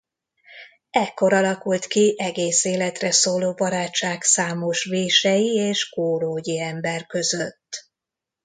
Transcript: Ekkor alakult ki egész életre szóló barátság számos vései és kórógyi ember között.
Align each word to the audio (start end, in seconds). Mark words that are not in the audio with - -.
Ekkor 0.91 1.33
alakult 1.33 1.85
ki 1.85 2.15
egész 2.17 2.63
életre 2.65 3.11
szóló 3.11 3.53
barátság 3.53 4.23
számos 4.23 4.83
vései 4.85 5.47
és 5.55 5.89
kórógyi 5.89 6.59
ember 6.59 7.05
között. 7.05 7.87